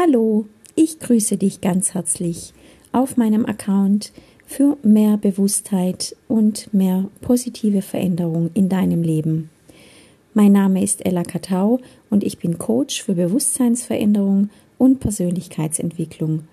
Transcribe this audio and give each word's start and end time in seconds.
Hallo, 0.00 0.46
ich 0.76 1.00
grüße 1.00 1.38
dich 1.38 1.60
ganz 1.60 1.94
herzlich 1.94 2.52
auf 2.92 3.16
meinem 3.16 3.44
Account 3.46 4.12
für 4.46 4.76
mehr 4.84 5.16
Bewusstheit 5.16 6.14
und 6.28 6.72
mehr 6.72 7.10
positive 7.20 7.82
Veränderung 7.82 8.50
in 8.54 8.68
deinem 8.68 9.02
Leben. 9.02 9.50
Mein 10.34 10.52
Name 10.52 10.84
ist 10.84 11.04
Ella 11.04 11.24
Katau 11.24 11.80
und 12.10 12.22
ich 12.22 12.38
bin 12.38 12.58
Coach 12.58 13.02
für 13.02 13.14
Bewusstseinsveränderung 13.14 14.50
und 14.78 15.00
Persönlichkeitsentwicklung 15.00 16.44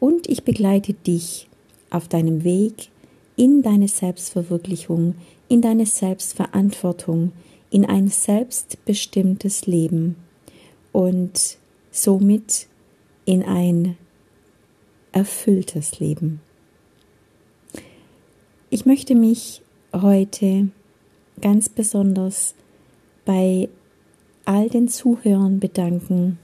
und 0.00 0.26
ich 0.26 0.44
begleite 0.44 0.94
dich 0.94 1.50
auf 1.90 2.08
deinem 2.08 2.42
Weg 2.42 2.88
in 3.36 3.60
deine 3.60 3.88
Selbstverwirklichung, 3.88 5.14
in 5.50 5.60
deine 5.60 5.84
Selbstverantwortung, 5.84 7.32
in 7.68 7.84
ein 7.84 8.08
selbstbestimmtes 8.08 9.66
Leben 9.66 10.16
und 10.90 11.58
somit 11.90 12.68
in 13.24 13.42
ein 13.42 13.96
erfülltes 15.12 16.00
Leben. 16.00 16.40
Ich 18.70 18.86
möchte 18.86 19.14
mich 19.14 19.62
heute 19.92 20.68
ganz 21.40 21.68
besonders 21.68 22.54
bei 23.24 23.68
all 24.44 24.68
den 24.68 24.88
Zuhörern 24.88 25.60
bedanken, 25.60 26.38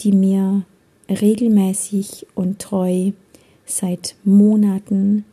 die 0.00 0.12
mir 0.12 0.64
regelmäßig 1.08 2.26
und 2.34 2.58
treu 2.58 3.12
seit 3.64 4.16
Monaten 4.24 5.24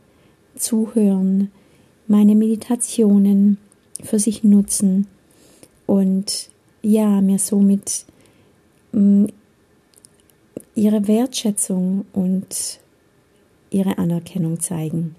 zuhören, 0.55 1.51
meine 2.07 2.35
Meditationen 2.35 3.57
für 4.03 4.19
sich 4.19 4.43
nutzen 4.43 5.07
und 5.85 6.49
ja, 6.81 7.21
mir 7.21 7.39
somit 7.39 8.05
mm, 8.91 9.25
ihre 10.75 11.07
Wertschätzung 11.07 12.05
und 12.13 12.79
ihre 13.69 13.97
Anerkennung 13.97 14.59
zeigen. 14.59 15.15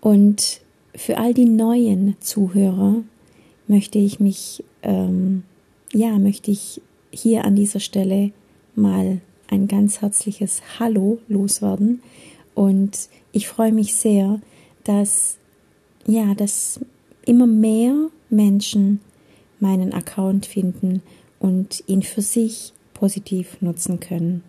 Und 0.00 0.60
für 0.94 1.18
all 1.18 1.34
die 1.34 1.44
neuen 1.44 2.16
Zuhörer 2.20 3.02
möchte 3.66 3.98
ich 3.98 4.20
mich, 4.20 4.64
ähm, 4.82 5.42
ja, 5.92 6.18
möchte 6.18 6.50
ich 6.50 6.80
hier 7.10 7.44
an 7.44 7.56
dieser 7.56 7.80
Stelle 7.80 8.32
mal 8.74 9.20
ein 9.48 9.66
ganz 9.66 10.00
herzliches 10.00 10.62
Hallo 10.78 11.18
loswerden. 11.28 12.02
Und 12.54 13.08
ich 13.32 13.48
freue 13.48 13.72
mich 13.72 13.94
sehr, 13.94 14.40
dass, 14.84 15.38
ja, 16.06 16.34
dass 16.34 16.80
immer 17.24 17.46
mehr 17.46 18.08
Menschen 18.30 19.00
meinen 19.60 19.92
Account 19.92 20.46
finden 20.46 21.02
und 21.40 21.82
ihn 21.86 22.02
für 22.02 22.22
sich 22.22 22.72
positiv 22.98 23.60
nutzen 23.60 24.00
können. 24.00 24.42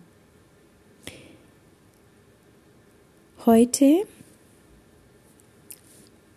Heute 3.46 4.02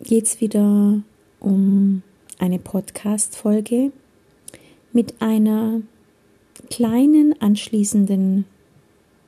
geht 0.00 0.24
es 0.24 0.40
wieder 0.40 1.02
um 1.40 2.02
eine 2.38 2.60
Podcast-Folge 2.60 3.90
mit 4.92 5.20
einer 5.20 5.80
kleinen 6.70 7.34
anschließenden 7.40 8.44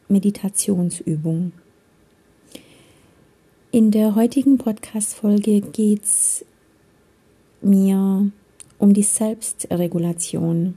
Meditationsübung. 0.08 1.50
In 3.72 3.90
der 3.90 4.14
heutigen 4.14 4.58
Podcast-Folge 4.58 5.60
geht 5.60 6.04
es 6.04 6.44
mir 7.60 8.30
um 8.78 8.94
die 8.94 9.02
Selbstregulation 9.02 10.76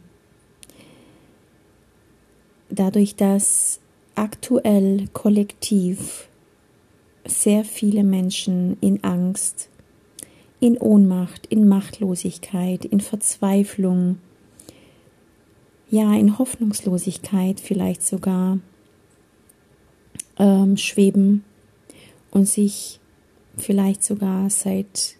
dadurch, 2.70 3.16
dass 3.16 3.80
aktuell 4.16 5.08
kollektiv 5.14 6.28
sehr 7.26 7.64
viele 7.64 8.04
Menschen 8.04 8.77
in 8.82 9.04
Angst, 9.04 9.70
in 10.60 10.77
Ohnmacht, 10.77 11.45
in 11.48 11.67
Machtlosigkeit, 11.67 12.86
in 12.86 13.02
Verzweiflung, 13.02 14.17
ja, 15.89 16.14
in 16.16 16.38
Hoffnungslosigkeit 16.38 17.60
vielleicht 17.60 18.04
sogar 18.04 18.60
ähm, 20.38 20.77
schweben 20.77 21.43
und 22.32 22.48
sich 22.48 22.99
vielleicht 23.58 24.04
sogar 24.04 24.49
seit 24.49 25.16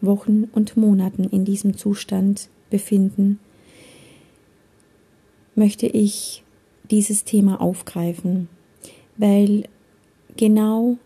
Wochen 0.00 0.44
und 0.44 0.76
Monaten 0.76 1.24
in 1.24 1.44
diesem 1.44 1.76
Zustand 1.76 2.48
befinden, 2.70 3.40
möchte 5.54 5.86
ich 5.86 6.44
dieses 6.90 7.24
Thema 7.24 7.60
aufgreifen, 7.60 8.48
weil 9.16 9.64
genau 10.36 10.96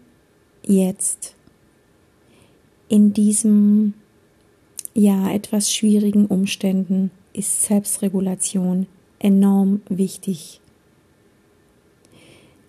jetzt 0.64 1.34
in 2.88 3.12
diesem 3.12 3.94
ja 4.94 5.30
etwas 5.30 5.72
schwierigen 5.72 6.26
Umständen 6.26 7.10
ist 7.32 7.62
Selbstregulation 7.62 8.86
enorm 9.18 9.80
wichtig. 9.88 10.60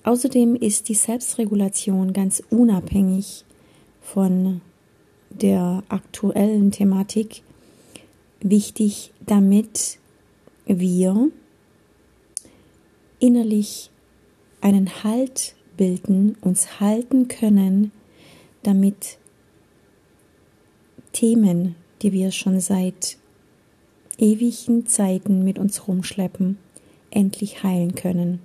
Außerdem 0.04 0.56
ist 0.56 0.90
die 0.90 0.96
Selbstregulation 0.96 2.14
ganz 2.14 2.44
unabhängig 2.50 3.46
von 4.02 4.62
der 5.30 5.84
aktuellen 5.90 6.72
Thematik 6.72 7.42
wichtig, 8.42 9.12
damit 9.26 9.98
wir 10.66 11.30
innerlich 13.24 13.90
einen 14.60 15.02
Halt 15.06 15.56
bilden, 15.78 16.36
uns 16.42 16.82
halten 16.82 17.30
können, 17.30 17.94
damit 18.64 19.18
Themen, 21.14 21.76
die 22.02 22.12
wir 22.12 22.32
schon 22.32 22.60
seit 22.60 23.18
ewigen 24.18 24.88
Zeiten 24.88 25.42
mit 25.46 25.58
uns 25.58 25.88
rumschleppen, 25.88 26.58
endlich 27.12 27.64
heilen 27.64 27.96
können. 27.96 28.40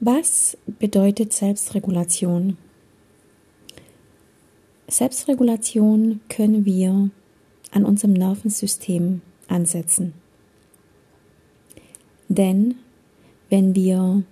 Was 0.00 0.58
bedeutet 0.66 1.32
Selbstregulation? 1.32 2.58
Selbstregulation 4.88 6.20
können 6.28 6.64
wir 6.64 7.10
an 7.70 7.84
unserem 7.84 8.14
Nervensystem 8.14 9.20
ansetzen. 9.46 10.14
Denn 12.28 12.76
wenn 13.50 13.74
wir 13.74 14.22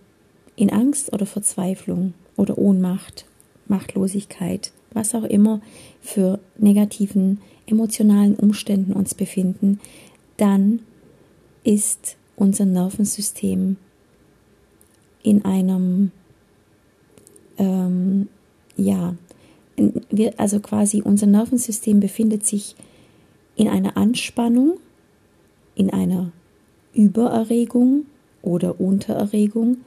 in 0.54 0.70
Angst 0.70 1.12
oder 1.12 1.26
Verzweiflung 1.26 2.14
oder 2.36 2.58
Ohnmacht, 2.58 3.26
Machtlosigkeit, 3.66 4.72
was 4.92 5.14
auch 5.14 5.24
immer 5.24 5.60
für 6.00 6.38
negativen 6.58 7.40
emotionalen 7.66 8.36
Umständen 8.36 8.92
uns 8.92 9.14
befinden, 9.14 9.80
dann 10.36 10.80
ist 11.64 12.16
unser 12.36 12.64
Nervensystem 12.64 13.76
in 15.22 15.44
einem, 15.44 16.12
ähm, 17.58 18.28
ja, 18.76 19.16
wir, 20.10 20.38
also 20.38 20.60
quasi 20.60 21.02
unser 21.02 21.26
Nervensystem 21.26 22.00
befindet 22.00 22.46
sich 22.46 22.76
in 23.56 23.68
einer 23.68 23.96
Anspannung, 23.96 24.78
in 25.74 25.90
einer 25.90 26.30
Übererregung 26.96 28.06
oder 28.42 28.80
Untererregung 28.80 29.78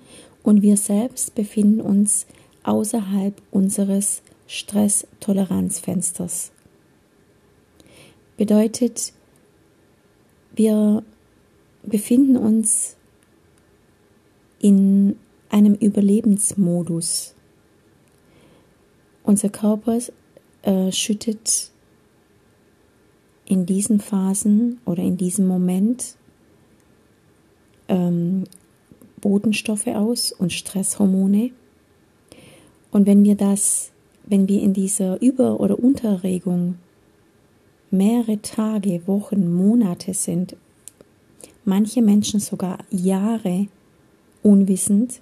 und 0.44 0.62
wir 0.62 0.78
selbst 0.78 1.36
befinden 1.36 1.81
uns 1.81 2.25
außerhalb 2.64 3.42
unseres 3.52 4.22
Stresstoleranzfensters. 4.47 6.52
Bedeutet, 8.38 9.12
wir 10.56 11.04
befinden 11.84 12.38
uns 12.38 12.95
in 14.60 15.18
einem 15.50 15.75
Überlebensmodus. 15.75 17.36
Unser 19.24 19.50
Körper 19.50 20.00
äh, 20.62 20.92
schüttet 20.92 21.72
in 23.45 23.66
diesen 23.66 24.00
Phasen 24.00 24.80
oder 24.86 25.04
in 25.04 25.18
diesem 25.18 25.48
Moment 25.48 26.16
ähm, 27.89 28.45
Botenstoffe 29.19 29.88
aus 29.88 30.31
und 30.31 30.53
Stresshormone. 30.53 31.51
Und 32.91 33.06
wenn 33.06 33.24
wir 33.24 33.36
das, 33.36 33.91
wenn 34.25 34.47
wir 34.47 34.62
in 34.62 34.74
dieser 34.74 35.21
Über- 35.21 35.59
oder 35.59 35.77
Unterregung 35.77 36.75
mehrere 37.91 38.41
Tage, 38.41 39.06
Wochen, 39.07 39.53
Monate 39.53 40.13
sind, 40.13 40.56
manche 41.65 42.01
Menschen 42.01 42.39
sogar 42.39 42.80
Jahre 42.89 43.68
unwissend, 44.44 45.21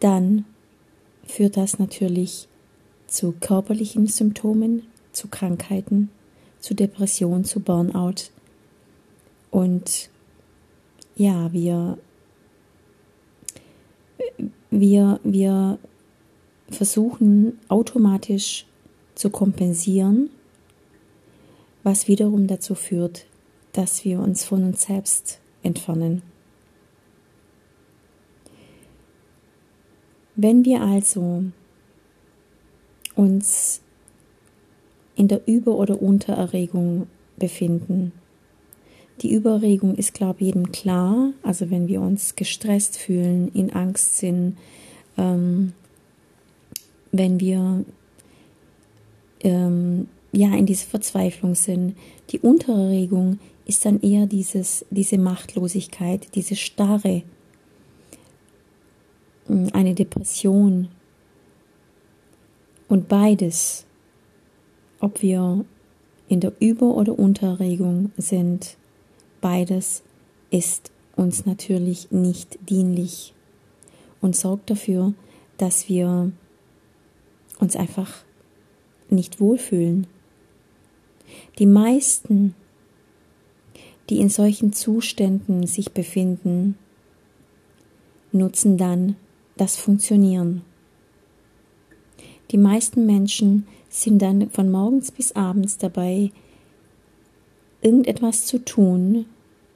dann 0.00 0.44
führt 1.24 1.56
das 1.56 1.78
natürlich 1.78 2.48
zu 3.06 3.32
körperlichen 3.40 4.06
Symptomen, 4.06 4.82
zu 5.12 5.28
Krankheiten, 5.28 6.10
zu 6.60 6.74
Depression, 6.74 7.44
zu 7.44 7.60
Burnout 7.60 8.30
Und 9.50 10.10
ja, 11.16 11.52
wir, 11.52 11.98
wir, 14.70 15.20
wir 15.24 15.78
versuchen 16.68 17.58
automatisch 17.68 18.66
zu 19.14 19.30
kompensieren, 19.30 20.30
was 21.82 22.06
wiederum 22.06 22.46
dazu 22.46 22.74
führt, 22.74 23.26
dass 23.72 24.04
wir 24.04 24.20
uns 24.20 24.44
von 24.44 24.62
uns 24.64 24.82
selbst 24.82 25.40
entfernen. 25.62 26.22
Wenn 30.34 30.66
wir 30.66 30.82
also 30.82 31.44
uns 33.14 33.80
in 35.14 35.28
der 35.28 35.48
Über- 35.48 35.76
oder 35.76 36.02
Untererregung 36.02 37.06
befinden, 37.38 38.12
die 39.22 39.32
Überregung 39.32 39.94
ist, 39.94 40.14
glaube 40.14 40.40
ich, 40.40 40.46
jedem 40.46 40.72
klar. 40.72 41.32
Also 41.42 41.70
wenn 41.70 41.88
wir 41.88 42.00
uns 42.00 42.36
gestresst 42.36 42.98
fühlen, 42.98 43.50
in 43.54 43.72
Angst 43.72 44.18
sind, 44.18 44.56
ähm, 45.16 45.72
wenn 47.12 47.40
wir 47.40 47.84
ähm, 49.40 50.08
ja 50.32 50.54
in 50.54 50.66
dieser 50.66 50.86
Verzweiflung 50.86 51.54
sind. 51.54 51.96
Die 52.30 52.40
Untererregung 52.40 53.38
ist 53.64 53.84
dann 53.84 54.00
eher 54.00 54.26
dieses, 54.26 54.84
diese 54.90 55.18
Machtlosigkeit, 55.18 56.34
diese 56.34 56.56
Starre, 56.56 57.22
hm, 59.46 59.70
eine 59.72 59.94
Depression. 59.94 60.88
Und 62.88 63.08
beides, 63.08 63.84
ob 65.00 65.22
wir 65.22 65.64
in 66.28 66.40
der 66.40 66.52
Über- 66.60 66.94
oder 66.94 67.18
Untererregung 67.18 68.12
sind, 68.16 68.76
beides 69.40 70.02
ist 70.50 70.90
uns 71.16 71.46
natürlich 71.46 72.10
nicht 72.10 72.58
dienlich 72.68 73.34
und 74.20 74.36
sorgt 74.36 74.70
dafür, 74.70 75.14
dass 75.58 75.88
wir 75.88 76.32
uns 77.58 77.76
einfach 77.76 78.24
nicht 79.08 79.40
wohlfühlen. 79.40 80.06
Die 81.58 81.66
meisten, 81.66 82.54
die 84.10 84.20
in 84.20 84.28
solchen 84.28 84.72
Zuständen 84.72 85.66
sich 85.66 85.92
befinden, 85.92 86.76
nutzen 88.32 88.76
dann 88.76 89.16
das 89.56 89.76
Funktionieren. 89.76 90.62
Die 92.50 92.58
meisten 92.58 93.06
Menschen 93.06 93.66
sind 93.88 94.20
dann 94.20 94.50
von 94.50 94.70
morgens 94.70 95.10
bis 95.10 95.32
abends 95.32 95.78
dabei, 95.78 96.30
irgendetwas 97.86 98.46
zu 98.46 98.58
tun, 98.58 99.26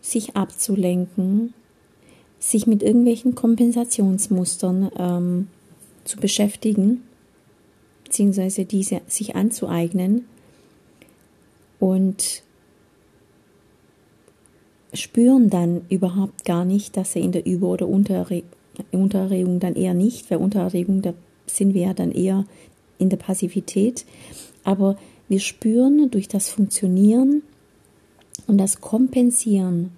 sich 0.01 0.35
abzulenken, 0.35 1.55
sich 2.41 2.67
mit 2.67 2.83
irgendwelchen 2.83 3.37
Kompensationsmustern 3.37 4.91
ähm, 4.99 5.49
zu 6.05 6.19
beschäftigen, 6.19 7.03
beziehungsweise 8.03 8.65
diese 8.65 9.01
sich 9.07 9.37
anzueignen 9.37 10.25
und 11.79 12.43
spüren 14.93 15.49
dann 15.49 15.83
überhaupt 15.89 16.45
gar 16.45 16.65
nicht, 16.65 16.97
dass 16.97 17.13
sie 17.13 17.21
in 17.21 17.31
der 17.31 17.47
Über- 17.47 17.69
oder 17.69 17.87
Unterre 17.87 18.43
Untererregung 18.91 19.61
dann 19.61 19.77
eher 19.77 19.95
nicht, 19.95 20.31
weil 20.31 20.39
Untererregung, 20.39 21.03
da 21.03 21.13
sind 21.47 21.75
wir 21.75 21.83
ja 21.83 21.95
dann 21.95 22.11
eher 22.11 22.47
in 22.99 23.11
der 23.11 23.19
Passivität. 23.19 24.07
Aber 24.65 24.97
wir 25.29 25.39
spüren 25.39 26.11
durch 26.11 26.29
das 26.29 26.49
Funktionieren 26.49 27.43
und 28.51 28.59
das 28.59 28.81
Kompensieren 28.81 29.93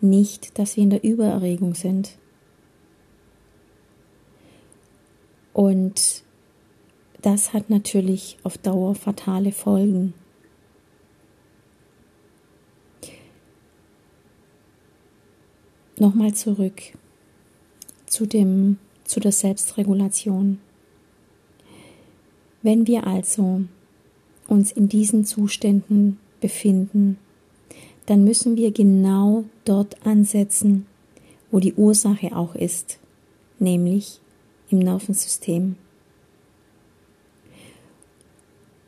nicht, 0.00 0.56
dass 0.56 0.76
wir 0.76 0.84
in 0.84 0.90
der 0.90 1.02
Übererregung 1.02 1.74
sind. 1.74 2.16
Und 5.52 6.22
das 7.22 7.52
hat 7.52 7.68
natürlich 7.68 8.38
auf 8.44 8.56
Dauer 8.56 8.94
fatale 8.94 9.50
Folgen. 9.50 10.14
Nochmal 15.98 16.34
zurück 16.34 16.82
zu, 18.06 18.26
dem, 18.26 18.78
zu 19.02 19.18
der 19.18 19.32
Selbstregulation. 19.32 20.60
Wenn 22.62 22.86
wir 22.86 23.08
also 23.08 23.62
uns 24.46 24.70
in 24.70 24.88
diesen 24.88 25.24
Zuständen 25.24 26.20
befinden, 26.40 27.18
dann 28.06 28.24
müssen 28.24 28.56
wir 28.56 28.70
genau 28.70 29.44
dort 29.64 30.06
ansetzen, 30.06 30.86
wo 31.50 31.60
die 31.60 31.74
Ursache 31.74 32.34
auch 32.36 32.54
ist, 32.54 32.98
nämlich 33.58 34.20
im 34.70 34.78
Nervensystem. 34.78 35.76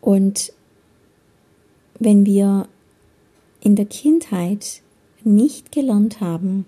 Und 0.01 0.53
wenn 1.99 2.25
wir 2.25 2.69
in 3.61 3.77
der 3.77 3.87
Kindheit 3.87 4.83
nicht 5.25 5.73
gelernt 5.73 6.21
haben, 6.21 6.65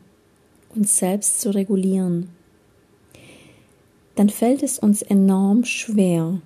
uns 0.75 0.99
selbst 0.99 1.41
zu 1.41 1.55
regulieren, 1.55 2.31
dann 4.17 4.29
fällt 4.29 4.63
es 4.63 4.79
uns 4.79 5.03
enorm 5.03 5.65
schwer, 5.65 6.41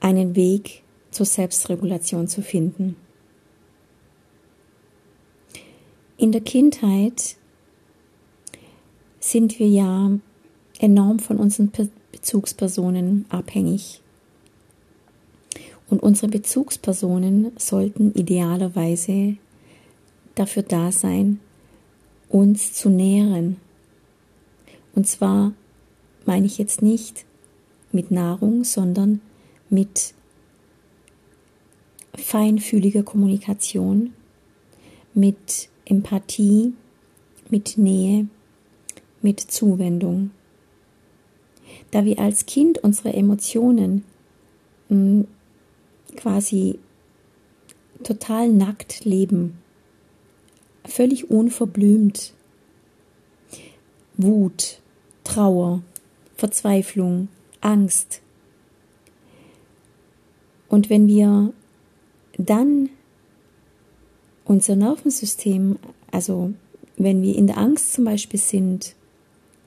einen 0.00 0.36
Weg 0.36 0.82
zur 1.10 1.26
Selbstregulation 1.26 2.28
zu 2.28 2.42
finden. 2.42 2.96
In 6.20 6.32
der 6.32 6.40
Kindheit 6.40 7.36
sind 9.20 9.60
wir 9.60 9.68
ja 9.68 10.10
enorm 10.80 11.20
von 11.20 11.36
unseren 11.36 11.70
Bezugspersonen 12.10 13.24
abhängig. 13.28 14.00
Und 15.88 16.02
unsere 16.02 16.26
Bezugspersonen 16.26 17.52
sollten 17.56 18.12
idealerweise 18.14 19.36
dafür 20.34 20.64
da 20.64 20.90
sein, 20.90 21.38
uns 22.28 22.72
zu 22.72 22.90
nähren. 22.90 23.58
Und 24.96 25.06
zwar 25.06 25.52
meine 26.26 26.46
ich 26.46 26.58
jetzt 26.58 26.82
nicht 26.82 27.26
mit 27.92 28.10
Nahrung, 28.10 28.64
sondern 28.64 29.20
mit 29.70 30.14
feinfühliger 32.16 33.04
Kommunikation, 33.04 34.14
mit 35.14 35.68
Empathie, 35.88 36.74
mit 37.50 37.78
Nähe, 37.78 38.26
mit 39.22 39.40
Zuwendung. 39.40 40.30
Da 41.90 42.04
wir 42.04 42.18
als 42.18 42.46
Kind 42.46 42.78
unsere 42.78 43.14
Emotionen 43.14 44.04
mh, 44.88 44.96
hm, 44.96 45.26
quasi 46.16 46.78
total 48.02 48.48
nackt 48.48 49.04
leben, 49.04 49.58
völlig 50.84 51.30
unverblümt. 51.30 52.34
Wut, 54.16 54.80
Trauer, 55.24 55.82
Verzweiflung, 56.36 57.28
Angst. 57.60 58.20
Und 60.68 60.90
wenn 60.90 61.06
wir 61.06 61.52
dann 62.36 62.90
unser 64.48 64.74
Nervensystem, 64.74 65.78
also 66.10 66.52
wenn 66.96 67.22
wir 67.22 67.36
in 67.36 67.46
der 67.46 67.58
Angst 67.58 67.92
zum 67.92 68.04
Beispiel 68.04 68.40
sind, 68.40 68.96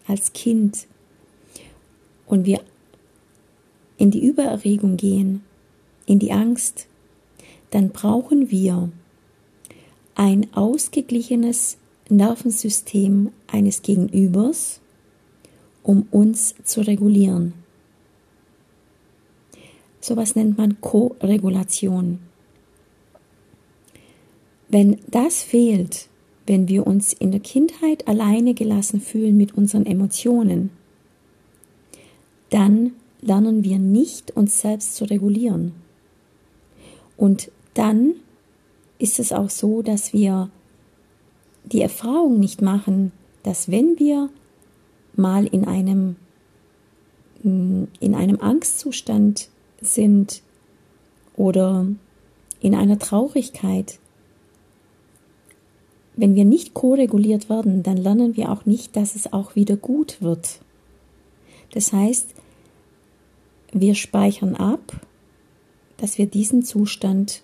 als 0.08 0.34
Kind, 0.34 0.88
und 2.26 2.46
wir 2.46 2.62
in 3.98 4.10
die 4.10 4.26
Übererregung 4.26 4.96
gehen, 4.96 5.44
in 6.06 6.18
die 6.18 6.32
Angst, 6.32 6.88
dann 7.72 7.90
brauchen 7.90 8.50
wir 8.50 8.90
ein 10.16 10.48
ausgeglichenes 10.54 11.78
Nervensystem 12.10 13.32
eines 13.48 13.82
Gegenübers, 13.82 14.80
um 15.84 16.08
uns 16.10 16.56
zu 16.64 16.82
regulieren. 16.82 17.54
Sowas 20.00 20.36
nennt 20.36 20.58
man 20.58 20.80
Koregulation. 20.80 22.20
Wenn 24.72 25.00
das 25.10 25.44
fehlt, 25.44 26.08
wenn 26.48 26.70
wir 26.70 26.88
uns 26.88 27.12
in 27.12 27.32
der 27.32 27.42
Kindheit 27.42 28.08
alleine 28.08 28.54
gelassen 28.54 29.01
fühlen 29.01 29.36
mit 29.36 29.54
unseren 29.54 29.86
Emotionen, 29.86 30.70
dann 32.51 32.94
lernen 33.22 33.66
wir 33.66 33.80
nicht, 33.80 34.32
uns 34.32 34.62
selbst 34.62 34.96
zu 34.96 35.04
regulieren. 35.04 35.74
Und 37.18 37.51
dann 37.74 38.13
ist 38.98 39.20
es 39.20 39.34
auch 39.34 39.50
so, 39.50 39.82
dass 39.82 40.13
wir 40.13 40.50
die 41.66 41.82
Erfahrung 41.82 42.40
nicht 42.40 42.62
machen, 42.62 43.12
dass 43.44 43.70
wenn 43.70 44.00
wir 44.00 44.30
mal 45.18 45.46
in 45.48 45.66
einem, 45.66 46.16
mm, 47.44 47.84
in 48.00 48.16
einem 48.16 48.40
Angstzustand 48.40 49.50
sind 49.82 50.42
oder 51.36 51.88
in 52.62 52.74
einer 52.74 53.00
Traurigkeit, 53.00 54.00
wenn 56.15 56.36
wir 56.36 56.46
nicht 56.46 56.74
koreguliert 56.74 57.50
werden, 57.50 57.84
dann 57.84 57.98
lernen 57.98 58.36
wir 58.36 58.51
auch 58.51 58.65
nicht, 58.65 58.96
dass 58.96 59.15
es 59.15 59.32
auch 59.32 59.56
wieder 59.56 59.77
gut 59.77 60.22
wird. 60.22 60.60
Das 61.74 61.94
heißt, 61.94 62.36
wir 63.72 63.96
speichern 63.96 64.56
ab, 64.56 65.00
dass 65.98 66.18
wir 66.18 66.25
diesen 66.25 66.63
Zustand 66.63 67.44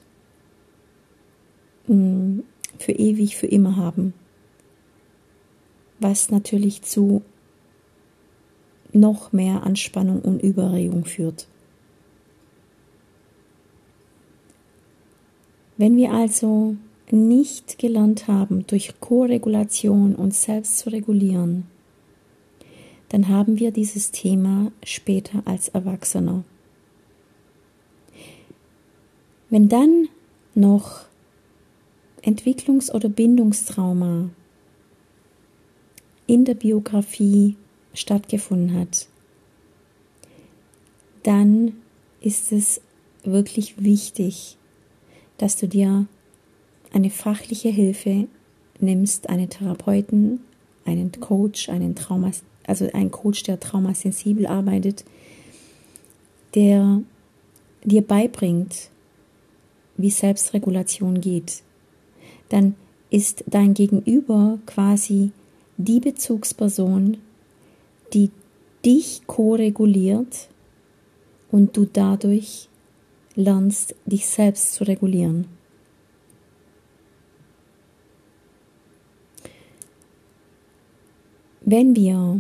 mm, 1.88 2.40
für 2.78 2.92
ewig, 2.92 3.38
für 3.38 3.48
immer 3.48 3.78
haben. 3.78 4.14
Was 6.00 6.30
natürlich 6.30 6.82
zu 6.82 7.22
noch 8.94 9.32
mehr 9.32 9.64
Anspannung 9.64 10.22
und 10.22 10.42
Überregung 10.42 11.06
führt. 11.06 11.48
Wenn 15.78 15.96
wir 15.96 16.12
also 16.12 16.76
nicht 17.12 17.80
gelernt 17.80 18.28
haben, 18.28 18.68
durch 18.68 19.00
Koregulation 19.00 20.16
uns 20.16 20.44
selbst 20.44 20.80
zu 20.80 20.90
regulieren, 20.90 21.66
dann 23.10 23.30
haben 23.30 23.60
wir 23.60 23.72
dieses 23.72 24.12
Thema 24.12 24.72
später 24.84 25.42
als 25.46 25.70
Erwachsener. 25.70 26.44
Wenn 29.50 29.70
dann 29.70 30.10
noch 30.56 31.06
Entwicklungs- 32.22 32.92
oder 32.92 33.08
Bindungstrauma 33.08 34.30
in 36.26 36.44
der 36.44 36.56
Biografie 36.56 37.56
stattgefunden 37.94 38.78
hat, 38.78 39.08
dann 41.24 41.78
ist 42.20 42.52
es 42.52 42.82
wirklich 43.24 43.82
wichtig, 43.82 44.58
dass 45.38 45.56
du 45.56 45.68
dir 45.68 46.08
eine 46.94 47.10
fachliche 47.10 47.70
Hilfe 47.70 48.28
nimmst, 48.80 49.30
einen 49.30 49.50
Therapeuten, 49.50 50.42
einen 50.86 51.12
Coach, 51.20 51.70
einen 51.70 51.96
Trauma, 51.96 52.32
also 52.66 52.90
einen 52.94 53.12
Coach, 53.12 53.44
der 53.44 53.60
traumasensibel 53.60 54.46
arbeitet, 54.46 55.04
der 56.56 57.02
dir 57.84 58.02
beibringt, 58.02 58.90
wie 59.98 60.10
Selbstregulation 60.10 61.22
geht, 61.22 61.62
dann 62.50 62.76
ist 63.10 63.44
dein 63.48 63.74
Gegenüber 63.74 64.60
quasi 64.66 65.32
die 65.78 66.00
Bezugsperson, 66.00 67.18
die 68.14 68.32
dich 68.86 69.22
koreguliert 69.28 70.50
und 71.52 71.76
du 71.78 71.86
dadurch 71.86 72.70
lernst, 73.36 73.96
dich 74.06 74.26
selbst 74.28 74.74
zu 74.74 74.84
regulieren. 74.84 75.46
Wenn 81.70 81.98
wir 81.98 82.40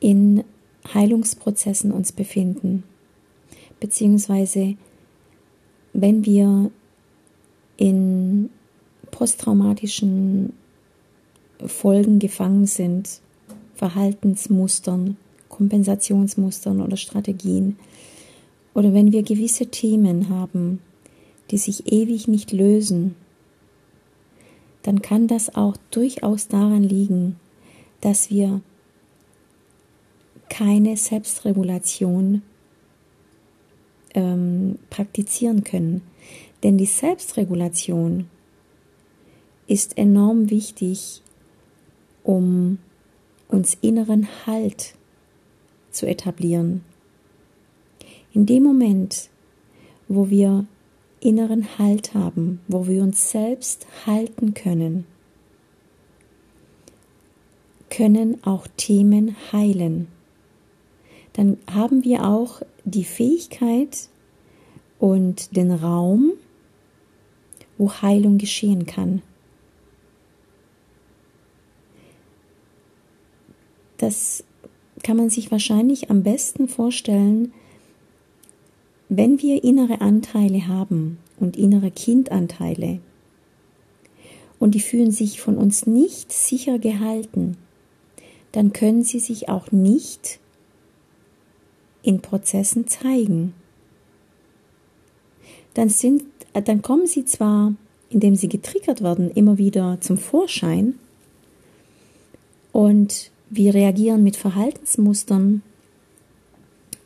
in 0.00 0.44
Heilungsprozessen 0.94 1.92
uns 1.92 2.10
befinden, 2.10 2.84
beziehungsweise 3.80 4.76
wenn 5.92 6.24
wir 6.24 6.70
in 7.76 8.48
posttraumatischen 9.10 10.54
Folgen 11.66 12.18
gefangen 12.18 12.64
sind, 12.64 13.20
Verhaltensmustern, 13.74 15.18
Kompensationsmustern 15.50 16.80
oder 16.80 16.96
Strategien, 16.96 17.76
oder 18.72 18.94
wenn 18.94 19.12
wir 19.12 19.22
gewisse 19.22 19.66
Themen 19.66 20.30
haben, 20.30 20.80
die 21.50 21.58
sich 21.58 21.92
ewig 21.92 22.26
nicht 22.26 22.52
lösen, 22.52 23.16
dann 24.82 25.02
kann 25.02 25.26
das 25.26 25.54
auch 25.54 25.76
durchaus 25.90 26.48
daran 26.48 26.82
liegen, 26.82 27.36
dass 28.00 28.30
wir 28.30 28.60
keine 30.48 30.96
Selbstregulation 30.96 32.42
ähm, 34.14 34.78
praktizieren 34.90 35.64
können. 35.64 36.02
Denn 36.62 36.76
die 36.76 36.86
Selbstregulation 36.86 38.28
ist 39.66 39.96
enorm 39.96 40.50
wichtig, 40.50 41.22
um 42.24 42.78
uns 43.48 43.76
inneren 43.80 44.28
Halt 44.46 44.94
zu 45.90 46.06
etablieren. 46.06 46.82
In 48.32 48.46
dem 48.46 48.62
Moment, 48.62 49.28
wo 50.08 50.30
wir 50.30 50.66
inneren 51.20 51.78
Halt 51.78 52.14
haben, 52.14 52.60
wo 52.68 52.86
wir 52.86 53.02
uns 53.02 53.30
selbst 53.30 53.86
halten 54.06 54.54
können, 54.54 55.06
können 57.90 58.42
auch 58.44 58.66
Themen 58.76 59.36
heilen. 59.52 60.08
Dann 61.34 61.58
haben 61.70 62.04
wir 62.04 62.26
auch 62.26 62.62
die 62.84 63.04
Fähigkeit 63.04 64.08
und 64.98 65.56
den 65.56 65.70
Raum, 65.70 66.32
wo 67.78 67.90
Heilung 67.90 68.38
geschehen 68.38 68.86
kann. 68.86 69.22
Das 73.98 74.44
kann 75.02 75.16
man 75.16 75.30
sich 75.30 75.50
wahrscheinlich 75.50 76.10
am 76.10 76.22
besten 76.22 76.68
vorstellen, 76.68 77.52
wenn 79.10 79.42
wir 79.42 79.64
innere 79.64 80.00
Anteile 80.00 80.68
haben 80.68 81.18
und 81.40 81.56
innere 81.56 81.90
Kindanteile 81.90 83.00
und 84.60 84.76
die 84.76 84.80
fühlen 84.80 85.10
sich 85.10 85.40
von 85.40 85.58
uns 85.58 85.84
nicht 85.84 86.32
sicher 86.32 86.78
gehalten, 86.78 87.56
dann 88.52 88.72
können 88.72 89.02
sie 89.02 89.18
sich 89.18 89.48
auch 89.48 89.72
nicht 89.72 90.38
in 92.02 92.22
Prozessen 92.22 92.86
zeigen. 92.86 93.52
Dann, 95.74 95.88
sind, 95.88 96.22
dann 96.52 96.80
kommen 96.80 97.08
sie 97.08 97.24
zwar, 97.24 97.74
indem 98.10 98.36
sie 98.36 98.48
getriggert 98.48 99.02
werden, 99.02 99.32
immer 99.32 99.58
wieder 99.58 99.98
zum 100.00 100.18
Vorschein 100.18 100.94
und 102.70 103.32
wir 103.50 103.74
reagieren 103.74 104.22
mit 104.22 104.36
Verhaltensmustern 104.36 105.62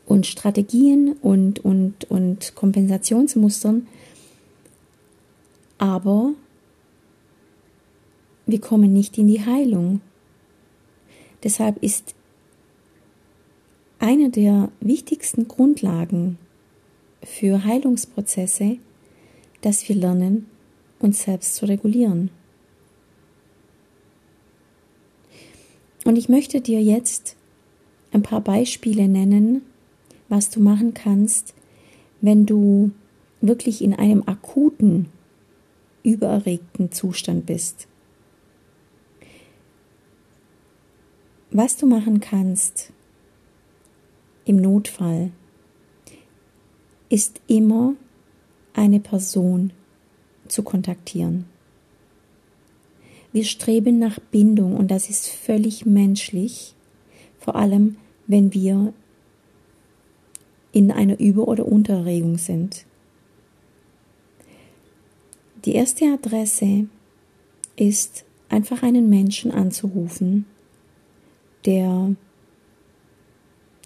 und 0.07 0.27
Strategien 0.27 1.17
und, 1.23 1.65
und, 1.65 2.11
und 2.11 2.55
Kompensationsmustern, 2.55 3.87
aber 5.79 6.33
wir 8.47 8.61
kommen 8.61 8.93
nicht 8.93 9.17
in 9.19 9.27
die 9.27 9.45
Heilung. 9.45 10.01
Deshalb 11.43 11.83
ist 11.83 12.15
eine 13.99 14.31
der 14.31 14.71
wichtigsten 14.81 15.49
Grundlagen 15.49 16.39
für 17.23 17.65
Heilungsprozesse, 17.65 18.79
dass 19.63 19.89
wir 19.89 19.97
lernen, 19.97 20.47
uns 20.99 21.23
selbst 21.23 21.57
zu 21.57 21.67
regulieren. 21.67 22.31
Und 26.05 26.17
ich 26.17 26.29
möchte 26.29 26.61
dir 26.61 26.83
jetzt 26.83 27.37
ein 28.13 28.23
paar 28.23 28.43
Beispiele 28.43 29.09
nennen, 29.09 29.63
was 30.29 30.51
du 30.51 30.61
machen 30.61 30.95
kannst, 30.95 31.55
wenn 32.21 32.47
du 32.47 32.91
wirklich 33.41 33.83
in 33.83 33.95
einem 33.95 34.23
akuten, 34.27 35.09
übererregten 36.03 36.93
Zustand 36.93 37.47
bist. 37.47 37.87
Was 41.51 41.77
du 41.77 41.87
machen 41.87 42.21
kannst, 42.21 42.93
im 44.45 44.57
Notfall 44.57 45.31
ist 47.09 47.41
immer 47.47 47.95
eine 48.73 49.01
Person 49.01 49.73
zu 50.49 50.63
kontaktieren. 50.63 51.47
Wir 53.33 53.45
streben 53.45 53.99
nach 53.99 54.19
Bindung 54.19 54.77
und 54.77 54.91
das 54.91 55.11
ist 55.11 55.29
völlig 55.29 55.87
menschlich, 55.87 56.75
vor 57.39 57.57
allem 57.57 57.97
wenn 58.27 58.53
wir 58.53 58.93
in 60.75 60.91
einer 60.91 61.21
Über- 61.21 61.47
oder 61.47 61.67
Unterregung 61.67 62.37
sind. 62.37 62.85
Die 65.65 65.75
erste 65.75 66.07
Adresse 66.07 66.89
ist 67.77 68.25
einfach 68.49 68.83
einen 68.83 69.09
Menschen 69.09 69.53
anzurufen, 69.53 70.47
der 71.65 72.15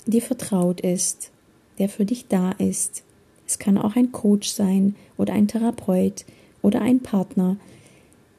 dir 0.07 0.23
vertraut 0.23 0.80
ist, 0.80 1.30
der 1.78 1.90
für 1.90 2.07
dich 2.07 2.26
da 2.26 2.52
ist. 2.52 3.04
Es 3.47 3.59
kann 3.59 3.76
auch 3.76 3.95
ein 3.95 4.11
Coach 4.11 4.49
sein 4.49 4.97
oder 5.18 5.35
ein 5.35 5.47
Therapeut 5.47 6.25
oder 6.62 6.80
ein 6.80 7.00
Partner, 7.00 7.59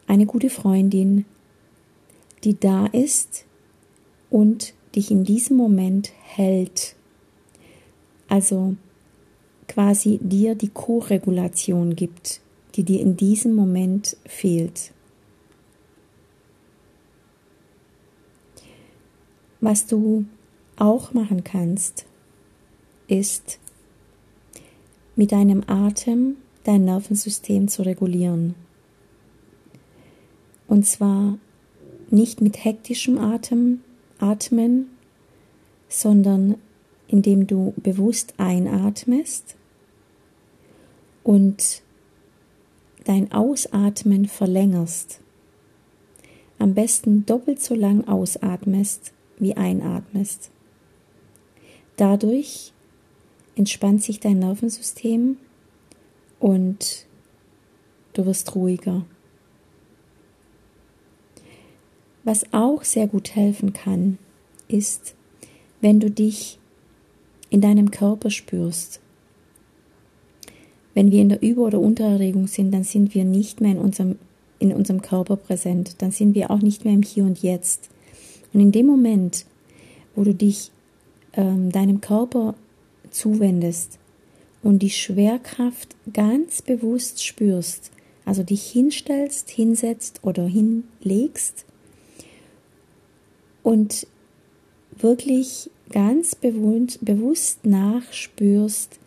eine 0.08 0.26
gute 0.26 0.50
Freundin, 0.50 1.26
die 2.44 2.60
da 2.60 2.88
ist 2.88 3.46
und 4.32 4.74
dich 4.96 5.12
in 5.12 5.24
diesem 5.24 5.56
Moment 5.56 6.12
hält. 6.24 6.96
Also 8.30 8.76
quasi 9.68 10.20
dir 10.22 10.56
die 10.56 10.70
Co-Regulation 10.70 11.96
gibt, 11.96 12.42
die 12.76 12.84
dir 12.84 13.02
in 13.02 13.18
diesem 13.18 13.56
Moment 13.56 14.16
fehlt. 14.26 14.92
Was 19.62 19.88
du 19.88 20.26
auch 20.78 21.14
machen 21.14 21.44
kannst, 21.44 22.06
ist 23.08 23.60
mit 25.16 25.32
deinem 25.32 25.64
Atem 25.68 26.38
dein 26.64 26.86
Nervensystem 26.86 27.68
zu 27.68 27.82
regulieren. 27.82 28.56
Und 30.68 30.86
zwar 30.86 31.38
nicht 32.10 32.42
mit 32.42 32.64
hektischem 32.64 33.18
Atem, 33.18 33.82
Atmen, 34.20 34.90
sondern 35.90 36.56
indem 37.10 37.48
du 37.48 37.74
bewusst 37.78 38.36
einatmest 38.38 39.56
und 41.24 41.82
dein 43.04 43.32
Ausatmen 43.32 44.28
verlängerst. 44.28 45.20
Am 46.60 46.76
besten 46.76 47.26
doppelt 47.26 47.62
so 47.62 47.74
lang 47.74 48.08
ausatmest 48.08 49.12
wie 49.40 49.58
einatmest. 49.58 50.52
Dadurch 51.98 52.74
entspannt 53.56 54.04
sich 54.04 54.20
dein 54.20 54.40
Nervensystem 54.40 55.38
und 56.40 57.08
du 58.14 58.26
wirst 58.26 58.54
ruhiger. 58.56 59.06
Was 62.24 62.54
auch 62.54 62.84
sehr 62.84 63.08
gut 63.08 63.36
helfen 63.36 63.74
kann, 63.74 64.20
ist, 64.68 65.16
wenn 65.82 66.00
du 66.00 66.12
dich 66.12 66.59
in 67.50 67.62
deinem 67.62 67.92
Körper 67.92 68.30
spürst. 68.30 69.00
Wenn 70.94 71.12
wir 71.12 71.22
in 71.22 71.30
der 71.30 71.42
Über- 71.42 71.64
oder 71.64 71.80
Untererregung 71.80 72.48
sind, 72.48 72.72
dann 72.72 72.84
sind 72.84 73.14
wir 73.16 73.24
nicht 73.24 73.62
mehr 73.62 73.72
in 73.72 73.78
unserem, 73.78 74.18
in 74.60 74.74
unserem 74.74 75.02
Körper 75.02 75.36
präsent. 75.36 76.02
Dann 76.02 76.12
sind 76.12 76.36
wir 76.36 76.52
auch 76.52 76.62
nicht 76.62 76.86
mehr 76.86 76.94
im 76.94 77.04
Hier 77.04 77.24
und 77.24 77.42
Jetzt. 77.42 77.90
Und 78.54 78.60
in 78.60 78.72
dem 78.72 78.86
Moment, 78.86 79.46
wo 80.16 80.24
du 80.24 80.34
dich 80.34 80.72
ähm, 81.34 81.72
deinem 81.72 82.02
Körper 82.02 82.56
zuwendest 83.12 84.00
und 84.64 84.80
die 84.80 84.90
Schwerkraft 84.90 85.96
ganz 86.12 86.62
bewusst 86.62 87.24
spürst, 87.24 87.92
also 88.26 88.44
dich 88.44 88.64
hinstellst, 88.64 89.50
hinsetzt 89.50 90.20
oder 90.24 90.46
hinlegst 90.46 91.66
und 93.64 94.08
wirklich 94.98 95.70
ganz 95.90 96.36
bewusst 96.36 97.66
nachspürst, 97.66 99.00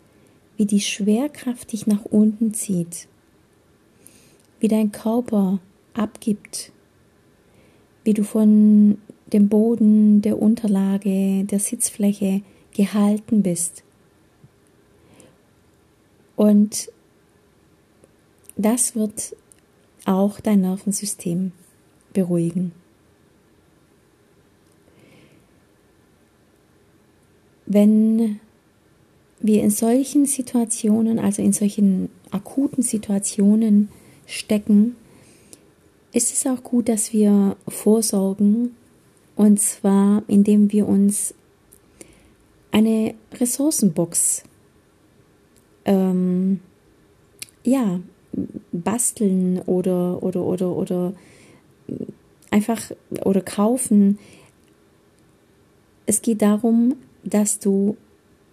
wie 0.56 0.66
die 0.66 0.80
Schwerkraft 0.80 1.72
dich 1.72 1.86
nach 1.86 2.04
unten 2.04 2.54
zieht, 2.54 3.08
wie 4.60 4.68
dein 4.68 4.92
Körper 4.92 5.60
abgibt, 5.94 6.72
wie 8.04 8.14
du 8.14 8.24
von 8.24 8.98
dem 9.32 9.48
Boden, 9.48 10.22
der 10.22 10.40
Unterlage, 10.40 11.44
der 11.44 11.58
Sitzfläche 11.58 12.42
gehalten 12.74 13.42
bist. 13.42 13.82
Und 16.36 16.90
das 18.56 18.94
wird 18.94 19.36
auch 20.04 20.40
dein 20.40 20.60
Nervensystem 20.62 21.52
beruhigen. 22.12 22.72
Wenn 27.72 28.40
wir 29.40 29.62
in 29.62 29.70
solchen 29.70 30.26
Situationen, 30.26 31.18
also 31.18 31.42
in 31.42 31.52
solchen 31.52 32.10
akuten 32.30 32.82
Situationen 32.82 33.88
stecken, 34.26 34.96
ist 36.12 36.32
es 36.32 36.46
auch 36.46 36.62
gut, 36.62 36.88
dass 36.88 37.12
wir 37.12 37.56
vorsorgen, 37.66 38.76
und 39.37 39.58
zwar 39.58 40.22
indem 40.28 40.70
wir 40.70 40.87
uns 40.87 41.35
eine 42.70 43.14
Ressourcenbox 43.32 44.42
ähm, 45.85 46.61
ja, 47.64 48.00
basteln 48.72 49.61
oder, 49.62 50.22
oder, 50.22 50.42
oder, 50.42 50.70
oder 50.70 51.14
einfach 52.50 52.92
oder 53.24 53.40
kaufen. 53.40 54.18
Es 56.06 56.22
geht 56.22 56.42
darum, 56.42 56.96
dass 57.24 57.58
du 57.58 57.96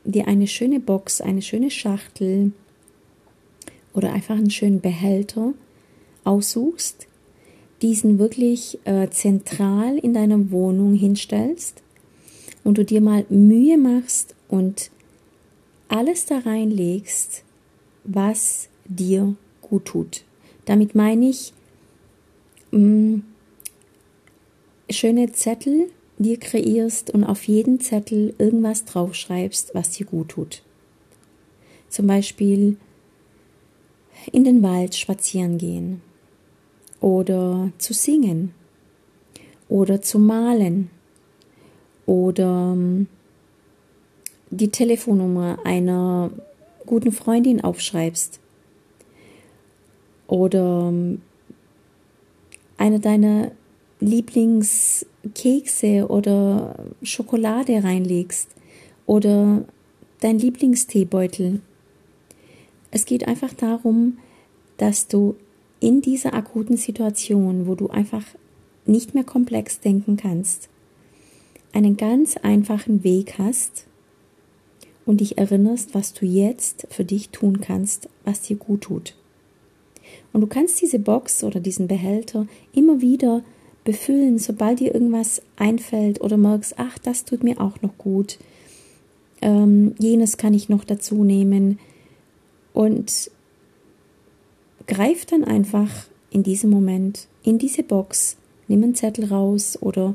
dir 0.04 0.28
eine 0.28 0.48
schöne 0.48 0.80
Box, 0.80 1.22
eine 1.22 1.42
schöne 1.42 1.72
Schachtel 1.72 2.52
oder 3.94 4.14
einfach 4.14 4.36
einen 4.36 4.52
schönen 4.52 4.82
Behälter 4.82 5.54
aussuchst, 6.24 7.08
diesen 7.82 8.20
wirklich 8.20 8.80
äh, 8.86 9.10
zentral 9.10 9.98
in 9.98 10.14
deiner 10.14 10.52
Wohnung 10.52 10.94
hinstellst 10.94 11.82
und 12.64 12.78
du 12.78 12.86
dir 12.86 13.02
mal 13.02 13.26
Mühe 13.30 13.78
machst 13.78 14.36
und 14.48 14.92
alles 15.88 16.26
da 16.26 16.40
reinlegst, 16.40 17.44
was 18.04 18.70
dir 18.86 19.36
gut 19.62 19.86
tut. 19.86 20.24
Damit 20.66 20.94
meine 20.94 21.30
ich 21.30 21.54
mh, 22.72 22.80
mm, 22.80 23.24
schöne 24.92 25.32
Zettel 25.32 25.90
dir 26.20 26.38
kreierst 26.38 27.10
und 27.10 27.24
auf 27.24 27.48
jeden 27.48 27.80
Zettel 27.80 28.36
irgendwas 28.38 28.86
draufschreibst, 28.86 29.74
was 29.74 29.92
dir 29.92 30.06
gut 30.06 30.30
tut. 30.30 30.62
Zum 31.88 32.06
Beispiel 32.08 32.78
in 34.32 34.44
den 34.44 34.62
Wald 34.62 34.96
spazieren 34.96 35.58
gehen 35.58 36.02
oder 37.00 37.72
zu 37.78 37.94
singen 37.94 38.54
oder 39.70 40.02
zu 40.02 40.20
malen 40.20 40.90
oder 42.06 42.74
ähm, 42.74 43.08
die 44.50 44.70
Telefonnummer 44.70 45.60
einer 45.64 46.32
guten 46.86 47.12
Freundin 47.12 47.62
aufschreibst 47.62 48.40
oder 50.28 50.90
ähm, 50.90 51.22
eine 52.78 53.00
deiner 53.00 53.52
Lieblingskekse 55.24 56.08
oder 56.10 56.76
Schokolade 57.02 57.84
reinlegst 57.84 58.50
oder 59.06 59.66
dein 60.20 60.40
Lieblingsteebeutel. 60.40 61.62
Es 62.92 63.06
geht 63.06 63.28
einfach 63.28 63.54
darum, 63.54 64.18
dass 64.78 65.08
du 65.08 65.36
in 65.80 66.02
dieser 66.02 66.34
akuten 66.34 66.78
Situation, 66.78 67.68
wo 67.68 67.76
du 67.76 67.90
einfach 67.90 68.26
nicht 68.86 69.14
mehr 69.14 69.24
komplex 69.24 69.80
denken 69.80 70.18
kannst, 70.18 70.70
einen 71.74 71.98
ganz 71.98 72.38
einfachen 72.38 73.04
Weg 73.04 73.38
hast 73.38 73.86
und 75.06 75.22
dich 75.22 75.38
erinnerst, 75.38 75.94
was 75.94 76.14
du 76.14 76.26
jetzt 76.26 76.88
für 76.90 77.06
dich 77.06 77.30
tun 77.30 77.62
kannst, 77.62 78.10
was 78.26 78.42
dir 78.42 78.58
gut 78.58 78.82
tut. 78.82 79.16
Und 80.34 80.42
du 80.42 80.48
kannst 80.48 80.82
diese 80.82 81.00
Box 81.00 81.44
oder 81.44 81.60
diesen 81.60 81.88
Behälter 81.88 82.48
immer 82.74 83.02
wieder 83.02 83.44
befüllen, 83.90 84.38
sobald 84.38 84.82
dir 84.82 84.94
irgendwas 84.94 85.42
einfällt 85.56 86.22
oder 86.22 86.38
merkst, 86.38 86.76
ach, 86.78 87.00
das 87.00 87.26
tut 87.26 87.44
mir 87.44 87.60
auch 87.60 87.82
noch 87.82 87.98
gut, 87.98 88.38
ähm, 89.42 89.96
jenes 89.98 90.38
kann 90.38 90.54
ich 90.54 90.70
noch 90.70 90.84
dazu 90.84 91.24
nehmen. 91.24 91.80
Und 92.72 93.32
greif 94.86 95.26
dann 95.26 95.44
einfach 95.44 95.90
in 96.30 96.44
diesem 96.44 96.70
Moment 96.70 97.28
in 97.42 97.58
diese 97.58 97.82
Box, 97.82 98.38
nimm 98.68 98.84
einen 98.84 98.94
Zettel 98.94 99.26
raus 99.26 99.76
oder 99.82 100.14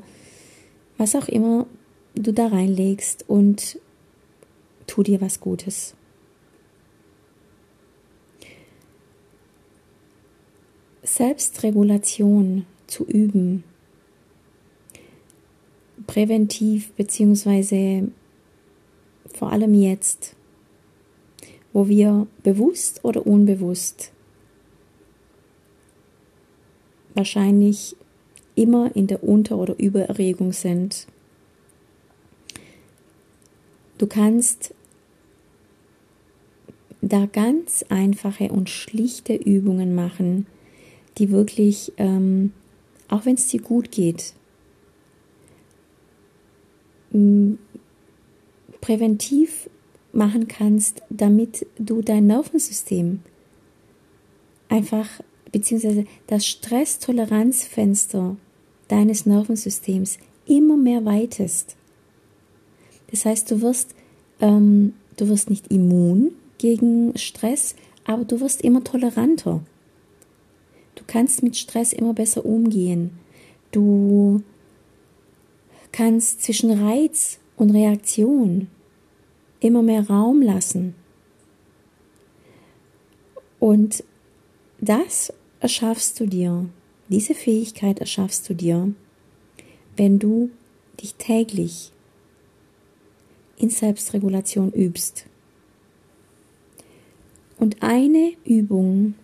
was 0.96 1.16
auch 1.16 1.26
immer 1.26 1.66
du 2.14 2.32
da 2.32 2.46
reinlegst 2.46 3.24
und 3.28 3.80
tu 4.86 5.02
dir 5.02 5.20
was 5.20 5.40
Gutes. 5.40 5.94
Selbstregulation 11.02 12.66
zu 12.86 13.04
üben, 13.04 13.64
präventiv 16.06 16.92
beziehungsweise 16.92 18.08
vor 19.32 19.50
allem 19.50 19.74
jetzt, 19.74 20.36
wo 21.72 21.88
wir 21.88 22.26
bewusst 22.42 23.04
oder 23.04 23.26
unbewusst 23.26 24.12
wahrscheinlich 27.14 27.96
immer 28.54 28.94
in 28.94 29.06
der 29.06 29.24
Unter- 29.24 29.58
oder 29.58 29.78
Übererregung 29.78 30.52
sind. 30.52 31.06
Du 33.98 34.06
kannst 34.06 34.74
da 37.00 37.26
ganz 37.26 37.84
einfache 37.88 38.48
und 38.48 38.70
schlichte 38.70 39.34
Übungen 39.34 39.94
machen, 39.94 40.46
die 41.18 41.30
wirklich, 41.30 41.92
ähm, 41.96 42.52
auch 43.08 43.24
wenn 43.26 43.34
es 43.34 43.48
dir 43.48 43.60
gut 43.60 43.90
geht, 43.90 44.34
präventiv 48.80 49.70
machen 50.12 50.48
kannst, 50.48 51.02
damit 51.10 51.66
du 51.78 52.02
dein 52.02 52.26
Nervensystem 52.26 53.20
einfach, 54.68 55.08
beziehungsweise 55.52 56.06
das 56.26 56.46
Stresstoleranzfenster 56.46 58.36
deines 58.88 59.26
Nervensystems 59.26 60.18
immer 60.46 60.76
mehr 60.76 61.04
weitest. 61.04 61.76
Das 63.10 63.24
heißt, 63.24 63.50
du 63.50 63.62
wirst, 63.62 63.94
ähm, 64.40 64.94
du 65.16 65.28
wirst 65.28 65.50
nicht 65.50 65.68
immun 65.68 66.32
gegen 66.58 67.16
Stress, 67.16 67.76
aber 68.04 68.24
du 68.24 68.40
wirst 68.40 68.62
immer 68.62 68.82
toleranter. 68.82 69.62
Kannst 71.14 71.44
mit 71.44 71.56
Stress 71.56 71.92
immer 71.92 72.12
besser 72.12 72.44
umgehen. 72.44 73.12
Du 73.70 74.42
kannst 75.92 76.42
zwischen 76.42 76.72
Reiz 76.72 77.38
und 77.54 77.70
Reaktion 77.70 78.66
immer 79.60 79.80
mehr 79.80 80.08
Raum 80.08 80.42
lassen. 80.42 80.96
Und 83.60 84.02
das 84.80 85.32
erschaffst 85.60 86.18
du 86.18 86.26
dir, 86.26 86.68
diese 87.08 87.34
Fähigkeit 87.34 88.00
erschaffst 88.00 88.48
du 88.48 88.54
dir, 88.54 88.92
wenn 89.96 90.18
du 90.18 90.50
dich 91.00 91.14
täglich 91.14 91.92
in 93.56 93.70
Selbstregulation 93.70 94.72
übst. 94.72 95.26
Und 97.56 97.84
eine 97.84 98.32
Übung 98.44 99.14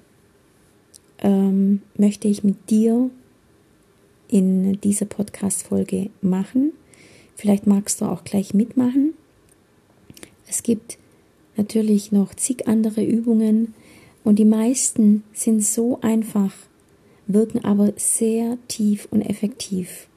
ähm, 1.20 1.83
möchte 1.96 2.28
ich 2.28 2.44
mit 2.44 2.70
dir 2.70 3.11
in 4.28 4.80
dieser 4.80 5.06
Podcast-Folge 5.06 6.11
machen. 6.22 6.72
Vielleicht 7.37 7.66
magst 7.66 8.00
du 8.00 8.06
auch 8.06 8.24
gleich 8.24 8.54
mitmachen. 8.54 9.14
Es 10.48 10.62
gibt 10.62 10.98
natürlich 11.56 12.12
noch 12.12 12.35
zig 12.35 12.68
andere 12.68 13.04
Übungen 13.04 13.74
und 14.24 14.38
die 14.38 14.44
meisten 14.44 15.24
sind 15.33 15.64
so 15.64 16.00
einfach, 16.00 16.52
wirken 17.26 17.64
aber 17.64 17.92
sehr 17.96 18.59
tief 18.68 19.09
und 19.11 19.22
effektiv. 19.22 20.09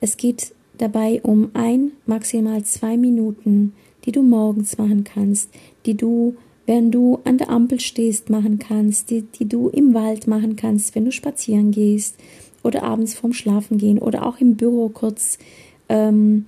Es 0.00 0.16
geht 0.16 0.52
dabei 0.78 1.20
um 1.22 1.50
ein, 1.54 1.92
maximal 2.06 2.64
zwei 2.64 2.96
Minuten, 2.96 3.74
die 4.04 4.12
du 4.12 4.22
morgens 4.22 4.76
machen 4.78 5.04
kannst, 5.04 5.50
die 5.86 5.96
du, 5.96 6.36
während 6.66 6.94
du 6.94 7.20
an 7.24 7.38
der 7.38 7.50
Ampel 7.50 7.80
stehst, 7.80 8.30
machen 8.30 8.58
kannst, 8.58 9.10
die, 9.10 9.22
die 9.22 9.48
du 9.48 9.68
im 9.68 9.94
Wald 9.94 10.26
machen 10.26 10.56
kannst, 10.56 10.94
wenn 10.94 11.04
du 11.04 11.12
spazieren 11.12 11.70
gehst 11.70 12.16
oder 12.62 12.82
abends 12.82 13.14
vorm 13.14 13.32
Schlafen 13.32 13.78
gehen 13.78 13.98
oder 13.98 14.26
auch 14.26 14.40
im 14.40 14.56
Büro 14.56 14.88
kurz, 14.88 15.38
ähm, 15.88 16.46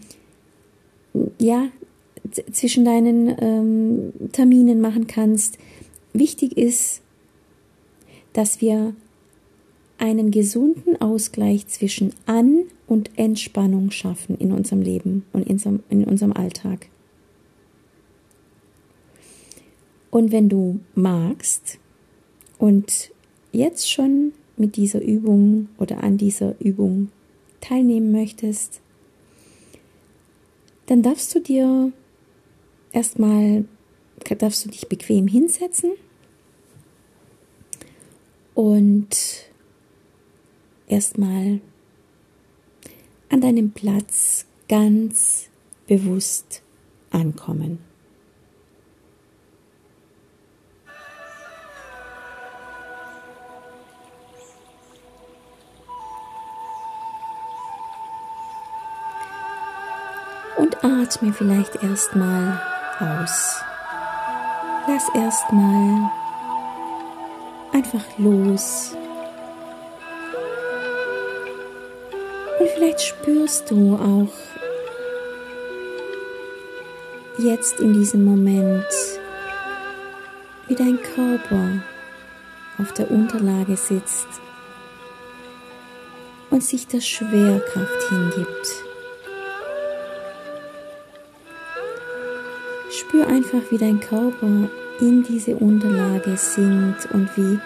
ja, 1.38 1.68
zwischen 2.52 2.84
deinen 2.84 3.34
ähm, 3.40 4.12
Terminen 4.32 4.80
machen 4.80 5.06
kannst. 5.06 5.58
Wichtig 6.12 6.56
ist, 6.56 7.00
dass 8.32 8.60
wir 8.60 8.94
einen 9.98 10.30
gesunden 10.30 11.00
Ausgleich 11.00 11.66
zwischen 11.68 12.12
An- 12.26 12.64
und 12.86 13.10
Entspannung 13.16 13.90
schaffen 13.90 14.36
in 14.38 14.52
unserem 14.52 14.82
Leben 14.82 15.24
und 15.32 15.46
in 15.46 15.52
unserem, 15.52 15.82
in 15.88 16.04
unserem 16.04 16.32
Alltag. 16.32 16.88
Und 20.16 20.32
wenn 20.32 20.48
du 20.48 20.80
magst 20.94 21.78
und 22.56 23.12
jetzt 23.52 23.92
schon 23.92 24.32
mit 24.56 24.76
dieser 24.76 25.02
Übung 25.02 25.68
oder 25.76 26.02
an 26.02 26.16
dieser 26.16 26.58
Übung 26.58 27.10
teilnehmen 27.60 28.12
möchtest, 28.12 28.80
dann 30.86 31.02
darfst 31.02 31.34
du 31.34 31.40
dir 31.40 31.92
erstmal, 32.92 33.66
darfst 34.38 34.64
du 34.64 34.70
dich 34.70 34.88
bequem 34.88 35.28
hinsetzen 35.28 35.90
und 38.54 39.18
erstmal 40.88 41.60
an 43.28 43.42
deinem 43.42 43.70
Platz 43.72 44.46
ganz 44.66 45.50
bewusst 45.86 46.62
ankommen. 47.10 47.80
Atme 60.86 61.32
vielleicht 61.32 61.82
erstmal 61.82 62.60
aus. 63.00 63.60
Lass 64.88 65.08
erstmal 65.14 66.10
einfach 67.72 68.04
los 68.18 68.96
Und 72.66 72.72
vielleicht 72.74 73.00
spürst 73.00 73.70
du 73.70 73.94
auch 73.94 74.32
jetzt 77.38 77.78
in 77.78 77.92
diesem 77.92 78.24
Moment, 78.24 78.86
wie 80.66 80.74
dein 80.74 80.98
Körper 81.00 81.82
auf 82.78 82.92
der 82.94 83.10
Unterlage 83.10 83.76
sitzt 83.76 84.26
und 86.50 86.64
sich 86.64 86.88
der 86.88 87.00
Schwerkraft 87.00 88.08
hingibt. 88.08 88.85
Spür 93.16 93.28
einfach, 93.28 93.62
wie 93.70 93.78
dein 93.78 93.98
Körper 93.98 94.68
in 95.00 95.22
diese 95.22 95.56
Unterlage 95.56 96.36
sinkt 96.36 97.06
und 97.14 97.34
wie 97.36 97.58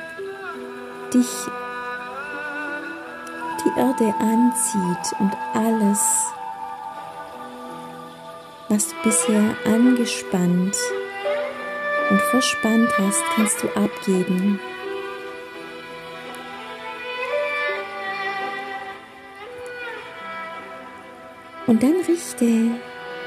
dich 1.12 1.28
die 3.64 3.80
Erde 3.80 4.14
anzieht 4.20 5.18
und 5.18 5.32
alles, 5.52 5.98
was 8.68 8.88
du 8.90 8.94
bisher 9.02 9.42
angespannt 9.64 10.76
und 12.10 12.20
verspannt 12.30 12.90
hast, 12.98 13.22
kannst 13.34 13.62
du 13.64 13.68
abgeben. 13.70 14.60
Und 21.66 21.82
dann 21.82 21.96
richte 22.06 22.46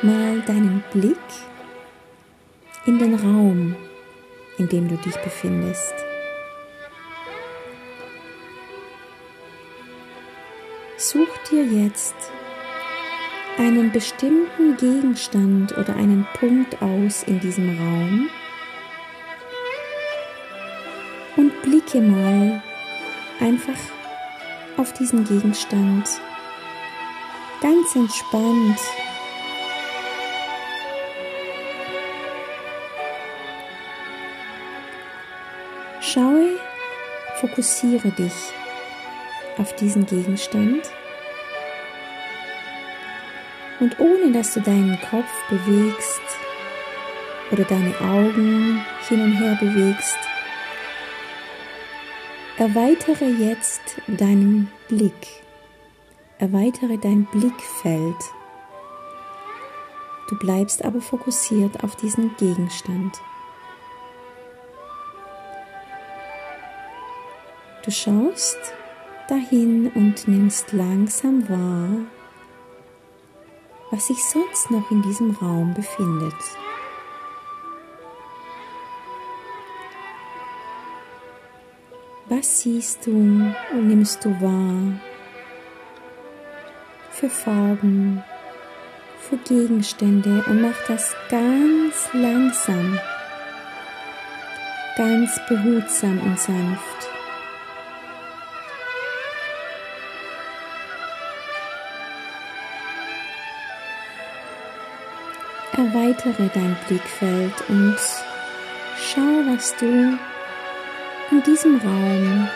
mal 0.01 0.41
deinen 0.47 0.83
Blick 0.93 1.17
in 2.86 3.00
den 3.00 3.15
Raum, 3.15 3.76
in 4.58 4.67
dem 4.69 4.88
du 4.88 4.96
dich 4.98 5.15
befindest. 5.17 5.93
Such 10.98 11.38
dir 11.50 11.63
jetzt 11.65 12.15
einen 13.58 13.91
bestimmten 13.91 14.78
Gegenstand 14.78 15.78
oder 15.78 15.96
einen 15.96 16.26
Punkt 16.39 16.82
aus 16.82 17.24
in 17.24 17.39
diesem 17.39 17.78
Raum 17.78 18.30
und 21.36 21.62
blicke 21.62 22.02
mal 22.02 22.63
einfach 23.39 23.80
auf 24.78 24.93
diesen 24.93 25.24
Gegenstand 25.24 26.10
ganz 27.62 27.96
entspannt. 27.96 28.80
Schaue, 36.06 36.60
fokussiere 37.39 38.10
dich 38.12 38.34
auf 39.58 39.74
diesen 39.78 40.06
Gegenstand 40.06 40.92
und 43.80 43.98
ohne 44.02 44.34
dass 44.34 44.54
du 44.54 44.60
deinen 44.60 45.00
Kopf 45.10 45.32
bewegst 45.50 46.22
oder 47.52 47.63
deine 47.63 47.98
Augen 48.02 48.86
hin 49.08 49.22
und 49.22 49.32
her 49.32 49.58
bewegst, 49.62 50.18
erweitere 52.58 53.26
jetzt 53.26 53.96
deinen 54.08 54.70
Blick, 54.89 55.42
erweitere 56.38 56.98
dein 56.98 57.26
Blickfeld. 57.32 58.22
Du 60.28 60.38
bleibst 60.38 60.84
aber 60.84 61.00
fokussiert 61.00 61.82
auf 61.82 61.96
diesen 61.96 62.36
Gegenstand. 62.36 63.22
Du 67.84 67.91
schaust 67.91 68.58
dahin 69.28 69.91
und 69.93 70.26
nimmst 70.28 70.72
langsam 70.72 71.48
wahr, 71.50 71.89
was 73.91 74.08
sich 74.08 74.24
sonst 74.24 74.72
noch 74.72 74.89
in 74.89 75.02
diesem 75.02 75.32
Raum 75.32 75.74
befindet. 75.74 76.34
Was 82.30 82.62
siehst 82.62 83.06
du 83.06 83.12
und 83.12 83.88
nimmst 83.88 84.24
du 84.24 84.30
wahr 84.41 85.00
für 87.12 87.30
Farben, 87.30 88.24
für 89.19 89.38
Gegenstände 89.38 90.43
und 90.48 90.62
mach 90.62 90.88
das 90.88 91.13
ganz 91.30 92.10
langsam. 92.13 92.98
ganz 94.96 95.39
behutsam 95.50 96.19
und 96.19 96.39
sanft. 96.39 97.12
Erweitere 105.84 106.50
dein 106.54 106.78
Blickfeld 106.88 107.54
und 107.67 107.98
schau, 108.98 109.43
was 109.52 109.76
du 109.76 110.17
in 111.30 111.43
diesem 111.46 111.76
Raum 111.82 112.48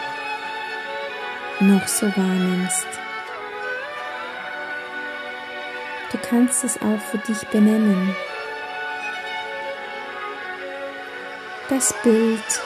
noch 1.59 1.85
so 1.87 2.05
wahrnimmst. 2.05 2.87
Du 6.09 6.17
kannst 6.19 6.63
es 6.63 6.81
auch 6.81 7.01
für 7.01 7.17
dich 7.17 7.45
benennen. 7.49 8.15
Das 11.67 11.93
Bild 12.01 12.61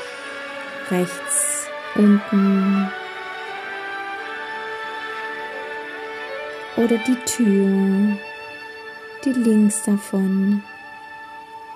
rechts 0.91 1.67
unten 1.95 2.91
oder 6.77 6.97
die 6.97 7.17
Tür, 7.25 8.15
die 9.25 9.33
links 9.33 9.83
davon 9.83 10.63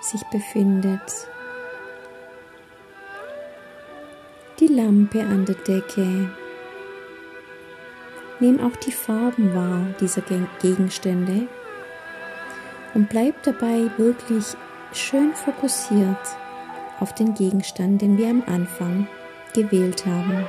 sich 0.01 0.23
befindet. 0.25 1.27
Die 4.59 4.67
Lampe 4.67 5.21
an 5.21 5.45
der 5.45 5.55
Decke. 5.55 6.29
Nimm 8.39 8.59
auch 8.59 8.75
die 8.77 8.91
Farben 8.91 9.53
wahr 9.53 9.85
dieser 9.99 10.23
Gegenstände 10.61 11.47
und 12.93 13.09
bleib 13.09 13.41
dabei 13.43 13.89
wirklich 13.97 14.45
schön 14.93 15.33
fokussiert 15.33 16.17
auf 16.99 17.13
den 17.13 17.33
Gegenstand, 17.33 18.01
den 18.01 18.17
wir 18.17 18.29
am 18.29 18.43
Anfang 18.47 19.07
gewählt 19.53 20.05
haben. 20.05 20.45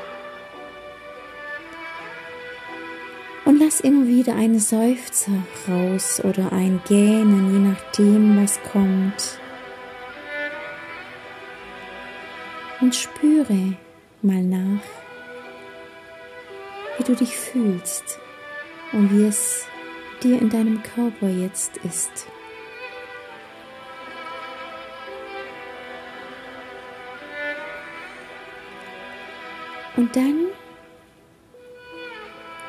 Lass 3.67 3.81
immer 3.81 4.07
wieder 4.07 4.37
einen 4.37 4.61
Seufzer 4.61 5.33
raus 5.67 6.23
oder 6.23 6.53
ein 6.53 6.81
Gähnen, 6.87 7.53
je 7.53 7.59
nachdem, 7.71 8.41
was 8.41 8.63
kommt. 8.71 9.41
Und 12.81 12.95
spüre 12.95 13.75
mal 14.23 14.43
nach, 14.45 14.85
wie 16.97 17.03
du 17.03 17.17
dich 17.17 17.37
fühlst 17.37 18.21
und 18.93 19.11
wie 19.11 19.25
es 19.25 19.67
dir 20.23 20.41
in 20.41 20.49
deinem 20.49 20.81
Körper 20.85 21.29
jetzt 21.29 21.79
ist. 21.79 22.29
Und 29.97 30.15
dann 30.15 30.56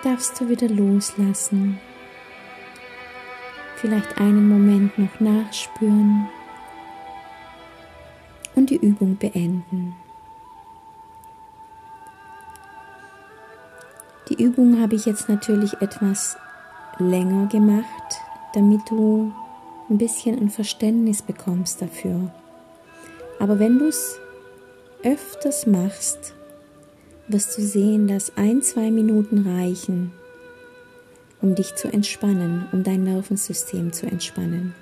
darfst 0.03 0.39
du 0.39 0.49
wieder 0.49 0.69
loslassen. 0.69 1.79
Vielleicht 3.77 4.19
einen 4.19 4.49
Moment 4.49 4.97
noch 4.97 5.19
nachspüren 5.19 6.27
und 8.55 8.69
die 8.69 8.77
Übung 8.77 9.15
beenden. 9.17 9.95
Die 14.29 14.43
Übung 14.43 14.81
habe 14.81 14.95
ich 14.95 15.05
jetzt 15.05 15.29
natürlich 15.29 15.73
etwas 15.81 16.37
länger 16.97 17.47
gemacht, 17.47 18.19
damit 18.53 18.81
du 18.89 19.31
ein 19.89 19.97
bisschen 19.97 20.37
ein 20.37 20.49
Verständnis 20.49 21.21
bekommst 21.21 21.81
dafür. 21.81 22.31
Aber 23.39 23.59
wenn 23.59 23.79
du 23.79 23.87
es 23.87 24.19
öfters 25.03 25.65
machst, 25.65 26.33
wirst 27.27 27.57
du 27.57 27.61
sehen, 27.61 28.07
dass 28.07 28.37
ein, 28.37 28.61
zwei 28.61 28.91
Minuten 28.91 29.47
reichen, 29.47 30.11
um 31.41 31.55
dich 31.55 31.75
zu 31.75 31.91
entspannen, 31.91 32.65
um 32.71 32.83
dein 32.83 33.03
Nervensystem 33.03 33.91
zu 33.91 34.05
entspannen. 34.05 34.73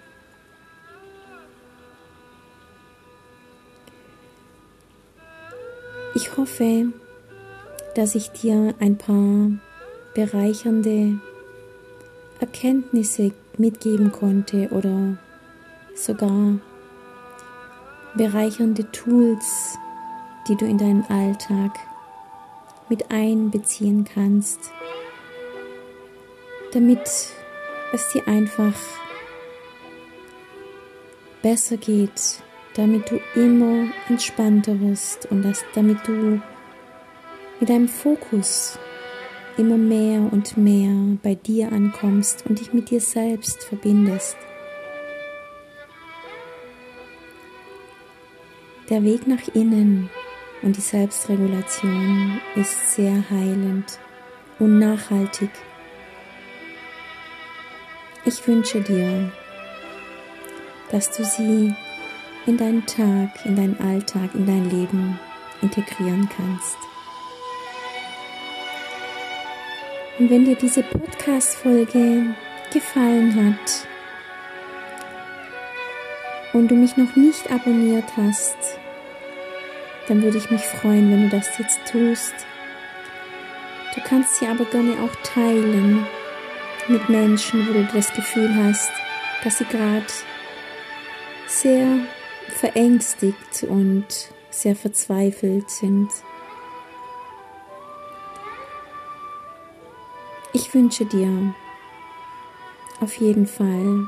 Ich 6.13 6.38
hoffe, 6.38 6.93
dass 7.95 8.15
ich 8.15 8.31
dir 8.31 8.73
ein 8.79 8.97
paar 8.97 9.51
bereichernde 10.13 11.19
Erkenntnisse 12.39 13.31
mitgeben 13.58 14.12
konnte 14.12 14.69
oder 14.69 15.17
sogar 15.93 16.60
bereichernde 18.15 18.89
Tools, 18.91 19.77
die 20.47 20.55
du 20.55 20.65
in 20.65 20.77
deinen 20.77 21.03
Alltag 21.10 21.71
mit 22.89 23.12
einbeziehen 23.12 24.06
kannst, 24.06 24.60
damit 26.74 27.02
es 27.93 28.12
dir 28.12 28.28
einfach 28.28 28.74
besser 31.41 31.78
geht, 31.78 32.41
damit 32.76 33.10
du 33.10 33.19
immer 33.36 33.88
entspannter 34.10 34.80
wirst 34.82 35.28
und 35.32 35.43
dass, 35.43 35.63
damit 35.74 36.08
du 36.08 36.41
mit 37.60 37.69
deinem 37.69 37.88
Fokus 37.88 38.78
immer 39.58 39.78
mehr 39.78 40.21
und 40.32 40.58
mehr 40.58 41.17
bei 41.24 41.36
dir 41.36 41.71
ankommst 41.71 42.45
und 42.48 42.60
dich 42.60 42.74
mit 42.74 42.89
dir 42.89 43.00
selbst 43.00 43.63
verbindest. 43.63 44.36
Der 48.89 49.04
Weg 49.04 49.26
nach 49.26 49.48
innen 49.54 50.10
und 50.65 50.75
die 50.75 50.82
Selbstregulation 50.82 52.41
ist 52.56 52.95
sehr 52.95 53.23
heilend 53.30 53.99
und 54.58 54.80
nachhaltig. 54.80 55.51
Ich 58.25 58.45
wünsche 58.47 58.82
dir, 58.82 59.32
dass 60.89 61.15
du 61.15 61.23
sie 61.23 61.71
in 62.47 62.58
deinen 62.58 62.84
Tag, 62.88 63.45
in 63.45 63.56
deinen 63.56 63.80
Alltag, 63.80 64.32
in 64.34 64.47
dein 64.47 64.67
Leben 64.71 65.19
integrieren 65.62 66.28
kannst. 66.36 66.78
Und 70.17 70.32
wenn 70.32 70.45
dir 70.45 70.56
diese 70.56 70.82
Podcast-Folge 70.82 72.36
gefallen 72.73 73.36
hat 73.36 73.88
und 76.54 76.69
du 76.71 76.75
mich 76.75 76.97
noch 76.97 77.15
nicht 77.15 77.51
abonniert 77.51 78.06
hast, 78.17 78.80
dann 80.08 80.22
würde 80.22 80.38
ich 80.38 80.52
mich 80.52 80.62
freuen, 80.62 81.12
wenn 81.12 81.30
du 81.30 81.36
das 81.36 81.58
jetzt 81.58 81.80
tust. 81.91 82.34
Du 83.96 84.02
kannst 84.02 84.39
sie 84.39 84.48
aber 84.48 84.65
gerne 84.65 84.94
auch 85.04 85.15
teilen 85.24 86.06
mit 86.88 87.10
Menschen, 87.10 87.68
wo 87.68 87.74
du 87.74 87.88
das 87.94 88.13
Gefühl 88.13 88.54
hast, 88.56 88.91
dass 89.44 89.58
sie 89.58 89.65
gerade 89.65 90.06
sehr 91.48 91.88
verängstigt 92.50 93.63
und 93.63 94.06
sehr 94.50 94.76
verzweifelt 94.76 95.70
sind. 95.70 96.10
Ich 100.54 100.74
wünsche 100.74 101.06
dir 101.06 101.54
auf 103.02 103.15
jeden 103.15 103.48
Fall 103.48 104.08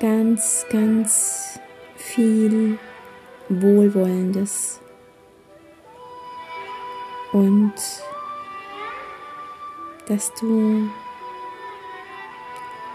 ganz, 0.00 0.66
ganz 0.70 1.60
viel 1.96 2.78
Wohlwollendes 3.60 4.80
und 7.32 7.74
dass 10.06 10.32
du 10.34 10.88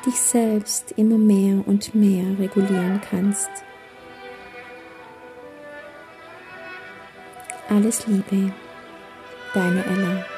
dich 0.06 0.20
selbst 0.20 0.93
immer 0.93 1.17
mehr 1.17 1.67
und 1.67 1.93
mehr 1.93 2.39
regulieren 2.39 3.02
kannst. 3.10 3.50
Alles 7.70 8.08
Liebe, 8.08 8.54
deine 9.54 9.86
Ella. 9.86 10.37